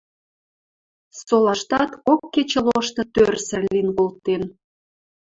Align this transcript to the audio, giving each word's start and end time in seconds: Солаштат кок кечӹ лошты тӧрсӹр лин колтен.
Солаштат 1.25 1.91
кок 2.05 2.21
кечӹ 2.33 2.59
лошты 2.67 3.03
тӧрсӹр 3.13 3.61
лин 3.73 3.87
колтен. 3.97 4.43